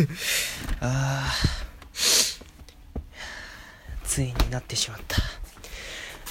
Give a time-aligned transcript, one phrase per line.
[0.80, 1.32] ああ
[4.04, 5.00] ついになってしまっ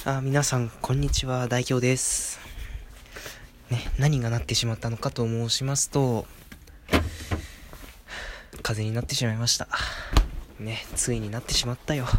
[0.04, 0.16] た。
[0.16, 1.48] あ皆さんこんにちは。
[1.48, 2.40] 代表です。
[3.70, 6.26] ね何がなってしまったのかと申しますと
[8.62, 9.68] 風になってしまいました。
[10.58, 12.06] ねついになってしまったよ。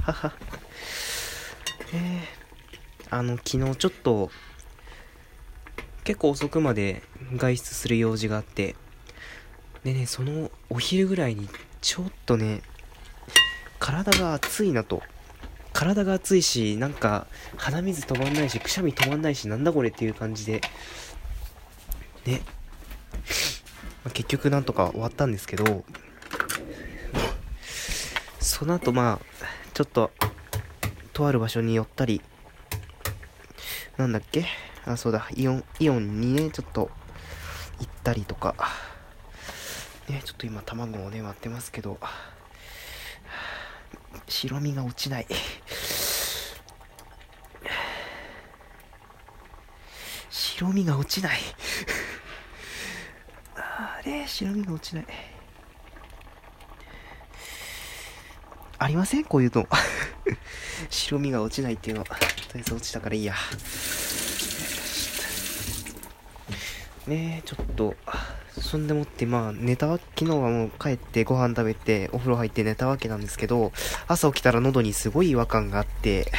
[1.94, 2.22] えー、
[3.10, 4.32] あの昨日ちょっと
[6.04, 7.04] 結構遅くまで
[7.36, 8.76] 外出する用事があって
[9.84, 11.50] でねそのお昼ぐらいに
[11.82, 12.62] ちょっとね
[13.80, 15.02] 体が熱いなと。
[15.74, 20.62] 体が熱いしなんか鼻水止まんないしくしゃみ止まんないしなんだこれっていう感じで。
[22.26, 22.42] ね、
[24.04, 25.84] まあ、結局なんとか終わったんですけど。
[28.40, 29.26] その後まあ
[29.74, 30.12] ちょっと
[31.14, 32.22] とある場所に寄ったり。
[33.98, 34.46] なんだっけ？
[34.86, 35.28] あそうだ。
[35.36, 36.92] イオンイオンにねちょっと
[37.80, 38.56] 行ったりとか。
[40.12, 41.98] ねちょっと今卵をね割ってますけど
[44.28, 45.28] 白身が落ちない。
[50.30, 51.40] 白身が落ちない。
[53.56, 54.28] あれ？
[54.28, 55.06] 白身が落ちない。
[58.80, 59.26] ありません？
[59.26, 59.68] こういうの。
[60.90, 62.04] 白身が落ちないっていうの。
[62.04, 63.36] はとりあえず落ちたからいいや。
[67.08, 67.96] ねえちょっと。
[68.60, 73.72] そんでもってまあ寝たわ昨日はもう帰ってご飯食べてお風呂入って寝たわけなんですけど
[74.08, 76.32] 朝起きたら喉にすごい違和感があって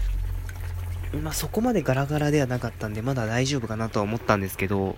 [1.22, 4.96] まあそこまでガラガラではなかったんでまだ大丈夫かなとは思ったんですけど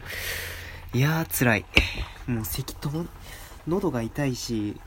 [0.92, 1.64] いやー辛い。
[2.26, 3.06] もう咳とも
[3.66, 4.80] 喉が痛いし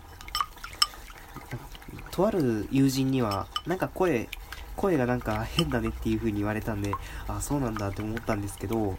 [2.11, 4.30] とある友人にはなんか声
[4.76, 6.92] 声がなんか変だねっていう風に言われたんで
[7.28, 8.98] あそうなんだって思ったんですけど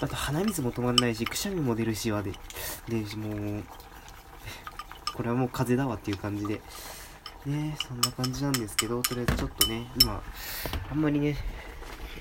[0.00, 2.32] あと鼻水も止まんないし、くしゃみも出るしはで、
[2.88, 3.64] で、もう、
[5.14, 6.60] これはもう風邪だわっていう感じで、
[7.46, 10.22] ねそんな感じなんですけど、とりあえずちょっとね、今、
[10.90, 11.36] あんまりね、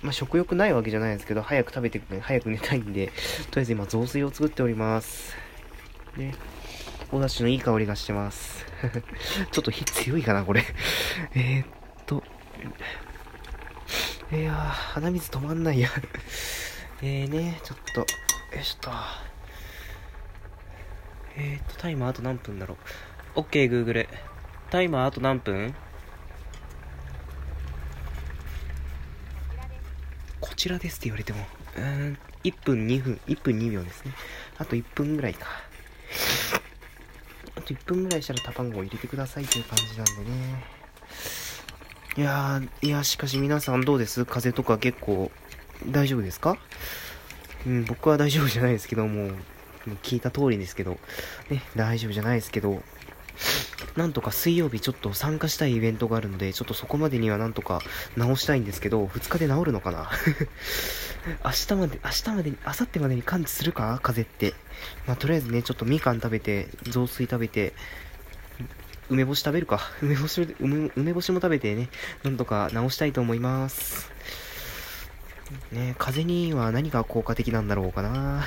[0.01, 3.16] まあ、食欲ないわけじゃないですけど、早く食べて、早く寝たいんで、とり
[3.57, 5.35] あえず今、雑炊を作っております。
[6.17, 6.35] ね、
[7.11, 8.66] おだしのいい香りがしてます。
[9.51, 10.63] ちょっと火強いかな、これ
[11.34, 11.66] えっ
[12.05, 12.23] と、
[14.31, 15.90] いやー、鼻水止まんないや
[17.06, 18.06] えーね、ちょっと、よ
[18.62, 18.91] いしょっと。
[21.36, 22.78] えーと、タイマーあと何分だろ
[23.36, 23.40] う。
[23.41, 24.08] OK、Google。
[24.72, 25.75] タイマーあと何分？
[30.40, 34.14] こちらですって言われても、うーん、1分2分、1分2秒ですね。
[34.58, 35.47] あと1分ぐらいか。
[37.58, 40.64] あと1分ぐらいしたら卵を入れてくださいという感じなんでね。
[42.16, 44.24] いやー、いや、しかし皆さんどうです？
[44.24, 45.30] 風邪とか結構
[45.88, 46.57] 大丈夫ですか？
[47.66, 49.35] うん、僕は大丈夫じゃないですけどもう、
[50.03, 50.97] 聞いた通りですけど、
[51.49, 52.83] ね、大丈夫じゃないですけど、
[53.95, 57.81] なんとか水曜日ちょっと参加したいイベントがあるので、ちょっとそこまでにはなんとか
[58.17, 60.09] 直したいんですけど、2日で治るのかな？
[61.45, 63.99] 明日まで、明日までに、明後日までに完治するか？
[64.03, 64.53] 風邪って。
[65.07, 67.73] まあ、とりあえずね、ちょっとみかん食べて、雑炊食べて、
[69.09, 69.79] 梅干し食べるか？
[70.01, 71.89] 梅干し、梅梅干しも食べてね、
[72.23, 74.11] なんとか直したいと思います。
[75.71, 78.43] ね風には何が効果的なんだろうかな。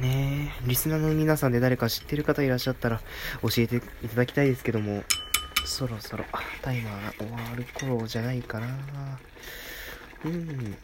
[0.00, 3.00] ねリスナーの皆さんで誰か知ってる方いらっしゃったら
[3.42, 5.04] 教えていただきたいですけども、
[5.64, 6.24] そろそろ
[6.62, 8.66] タイマーが終わる頃じゃないかな。
[10.24, 10.76] うん。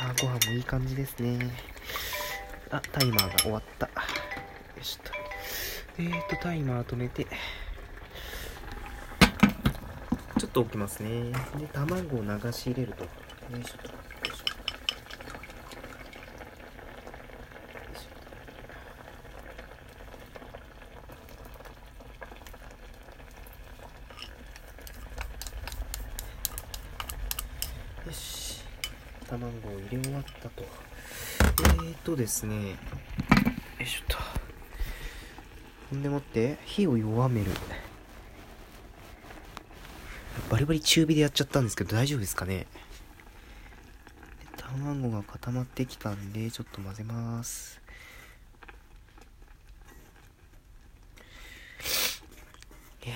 [0.00, 1.50] あ、ご飯もいい感じですね。
[2.70, 3.86] あ、タイマーが終わった。
[3.86, 3.92] よ
[4.80, 5.12] いしょっと。
[5.98, 7.26] えーと、タイマー止めて、
[10.38, 11.32] ちょっと置きますね。
[11.58, 13.06] で、卵を流し入れると。
[13.52, 13.76] よいしょ。
[28.06, 28.62] よし。
[29.28, 29.50] 卵を
[29.90, 30.62] 入れ終わったと。
[30.62, 32.70] えーとですね。
[32.70, 32.76] よ
[33.82, 34.16] いしょっと。
[35.90, 37.50] ほんでもって火を弱める。
[40.48, 42.66] バリバリ中火でやっちゃったんですけど大丈夫ですかね。
[44.72, 47.80] 卵が固まってきたんでちょっと混ぜます。
[53.04, 53.14] いや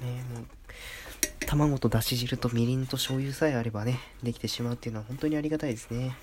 [0.00, 0.46] ねもう
[1.46, 6.16] 卵とだし汁とみりんと醤油さえあればねできてしまうっていうのは本当にありがたいですね。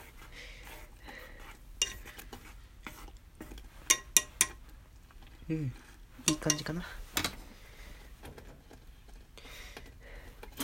[5.50, 5.74] うん
[6.28, 6.84] いい感じかな。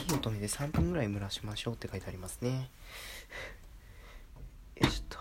[0.07, 2.69] 火を止めて3分ぐらい蒸らしましょうって書いてありますね。
[4.75, 5.18] よいしょっと。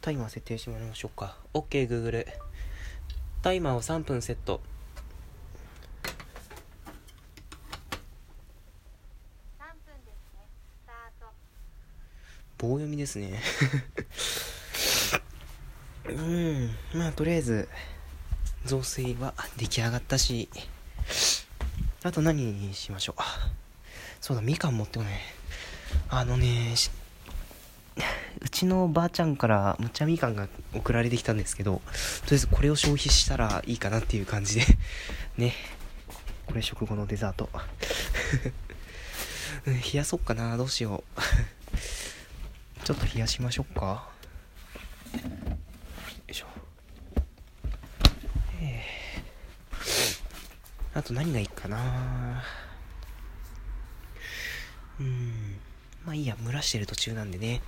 [0.00, 1.36] タイマー設定してもらいましょうか。
[1.52, 2.26] OK、Google。
[3.42, 4.60] タイマーを3分セット。
[12.58, 13.40] 棒読みですね。
[16.06, 16.70] うん。
[16.92, 17.68] まあ、とりあえず、
[18.66, 20.50] 雑炊は出来上がったし、
[22.02, 23.22] あと何にしましょう？
[24.20, 25.14] そうだみかん持ってこない。
[26.08, 26.74] あのね
[28.40, 34.66] うちのばあちゃんからむっちゃみかんが送られてきたんですけどとりあえずこれを消費したらいいかなっていう感じで
[35.36, 35.54] ね。
[36.46, 37.48] これ食後のデザート。
[39.66, 41.20] 冷やそっかなどうしよう。
[42.84, 44.08] ちょっと冷やしましょうか。
[45.14, 45.20] よ
[46.28, 46.46] いしょ
[48.60, 52.44] えーあと何がいいかな。
[55.00, 55.56] うん。
[56.04, 57.62] まあいいや蒸らしてる途中なんでね。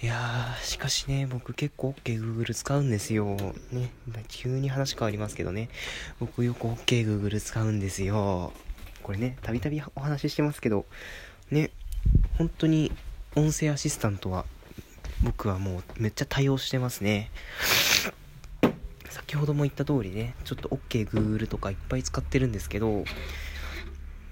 [0.00, 3.36] いやーしかしね僕結構 OKGoogle 使うんですよ。
[3.72, 3.90] ね。
[4.28, 5.68] 急に話変わりますけどね。
[6.20, 8.52] 僕よく OKGoogle 使うんですよ。
[9.02, 10.86] これねたびたびお話ししてますけど。
[11.50, 11.72] ね。
[12.38, 12.92] 本当に
[13.34, 14.44] 音声アシスタントは
[15.24, 17.32] 僕はもうめっちゃ対応してますね。
[19.30, 23.04] 先ほども言った通りねちょっと OKGoogle とかいっぱい使ってるんですけど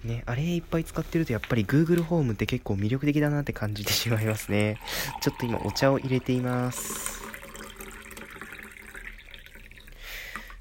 [0.05, 4.79] ね、あれいっぱい使ってるとやっぱり Google ホームって結構魅力的だなって感じてしまいますね。
[5.21, 7.21] ちょっと今お茶を入れています。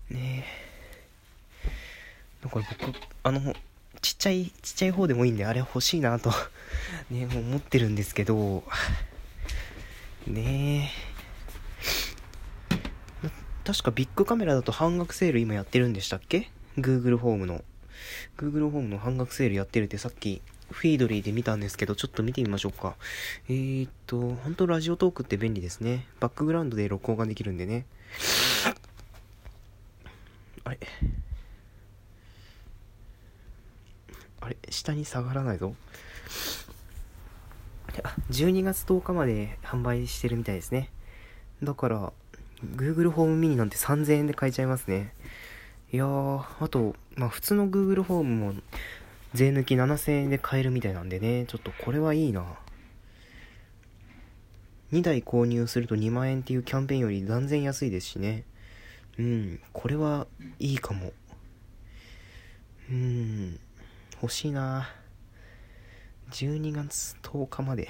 [0.09, 0.43] ね
[2.43, 3.53] だから僕、あの、
[4.01, 6.31] ちっちゃい、ちっちゃい方でもいいんであれ欲しいなと、
[7.11, 8.63] ね、もう思ってるんですけど、
[10.25, 11.06] ねえ。
[13.67, 17.65] 確かビッグカメラだと半額セール今やってるんでしたっけ ?Google ホームの。
[18.37, 20.41] Google ホームの半額セールやってるってさっき
[20.71, 22.95] フィードリーで見たんですけど、ちょっと見てみましょうか。
[23.49, 26.05] えーっと、本当ラジオトークって便利ですね。
[26.21, 27.85] バックグラウンドで録音ができるんでね。
[30.63, 30.79] あれ？
[34.39, 34.57] あれ？
[34.69, 35.75] 下に下がらないぞ。
[38.01, 40.89] あ、12月10日まで販売してるみたいですね。
[41.63, 42.13] だから、
[42.63, 45.13] Google ホームミニなんて3000円で買えちゃいますね。
[45.91, 48.61] いやー、あと、まあ普通の Google ホームも
[49.33, 52.45] 税抜き7000円で買えるみたいなんでね、ちょっとこれはいいな。
[54.91, 58.45] 2台購入すると2万円っていうキャンペーンより断然安いですしね。
[59.19, 60.27] うん、これは
[60.59, 61.11] いいかも。
[62.89, 63.59] うん、
[64.21, 64.89] 欲しいな。
[66.31, 67.89] 12月10日まで。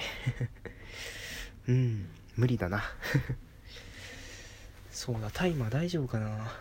[1.68, 2.84] うん、無理だな。
[4.98, 6.52] そうだ、タイマー大丈夫かな。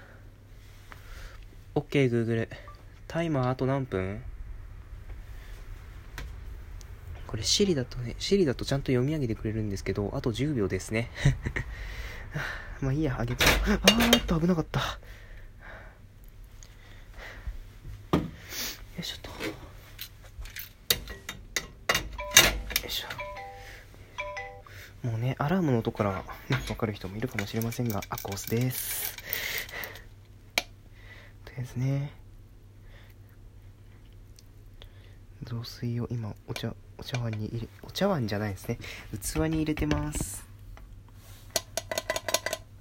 [1.74, 2.50] OK Google
[3.08, 4.22] タイマーあと何分？
[7.26, 11.10] これ Siri だとね Siri だとちゃんと読み上げてくれるんですけどあと10秒ですね。
[12.82, 14.80] まあいいやあげちゃうあーっと危なかった。
[14.80, 14.86] よ
[19.00, 19.30] いしょっと。
[19.30, 19.36] よ
[22.86, 23.06] いしょ。
[25.06, 29.16] もうねアラームの音からね分かる人もいるかもしれませんがアコースです。
[31.56, 32.12] ですね。
[35.44, 38.78] 雑炊を今お茶お茶碗に入れお茶碗じゃないですね。
[39.12, 40.44] 器に入れてます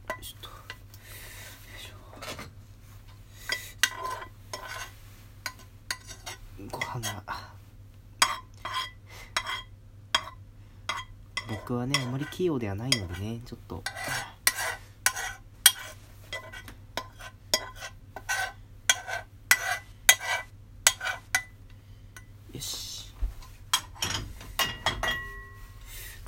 [0.09, 0.55] よいしょとよ
[1.77, 1.95] いしょ
[6.71, 7.23] ご飯が
[11.67, 13.81] 僕はねあまり器用ではないのでねちょっと。
[22.53, 23.11] よし。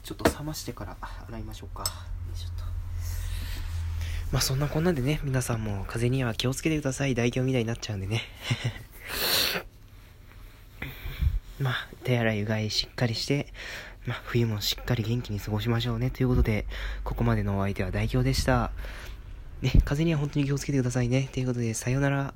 [0.01, 1.84] ちょっと冷ましてから洗いましょうか。
[1.84, 1.88] ょっ
[2.58, 2.63] と。
[4.32, 7.13] まあそんなこんなでね皆さんも風邪には気をつけてください。
[7.13, 8.24] 大凶みたいになっちゃうんでね。
[11.62, 13.53] まあ手洗いうがいしっかりして
[14.07, 16.09] まあ冬もしっかり元気に過ごしましょうね。
[16.09, 16.65] ということで
[17.03, 18.71] ここまでのお相手は代表でした。
[19.61, 21.29] ね風には本当に気をつけてくださいね。
[21.31, 22.33] ということでさようなら。